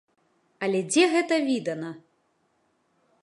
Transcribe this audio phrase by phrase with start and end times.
[0.67, 1.91] Але дзе гэта відана!